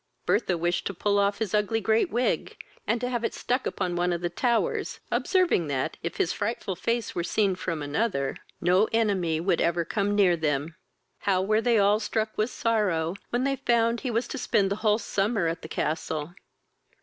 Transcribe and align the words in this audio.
Bertha 0.25 0.57
wished 0.57 0.87
to 0.87 0.95
pull 0.95 1.19
off 1.19 1.37
his 1.37 1.53
ugly 1.53 1.79
great 1.79 2.09
wig, 2.09 2.57
and 2.87 2.99
to 3.01 3.07
have 3.11 3.23
it 3.23 3.35
stuck 3.35 3.67
upon 3.67 3.95
one 3.95 4.11
of 4.11 4.21
the 4.21 4.31
towers, 4.31 4.99
observing, 5.11 5.67
that, 5.67 5.95
if 6.01 6.17
his 6.17 6.33
frightful 6.33 6.75
face 6.75 7.13
were 7.13 7.23
seen 7.23 7.53
from 7.53 7.83
another, 7.83 8.35
no 8.59 8.85
enemy 8.93 9.39
would 9.39 9.61
ever 9.61 9.85
come 9.85 10.15
near 10.15 10.35
them. 10.35 10.75
How 11.19 11.43
were 11.43 11.61
they 11.61 11.77
all 11.77 11.99
struck 11.99 12.35
with 12.35 12.49
sorrow 12.49 13.13
when 13.29 13.43
they 13.43 13.57
found 13.57 13.99
he 13.99 14.09
was 14.09 14.27
to 14.29 14.39
spend 14.39 14.71
the 14.71 14.77
whole 14.81 14.97
summer 14.97 15.47
at 15.47 15.61
the 15.61 15.67
castle. 15.69 16.33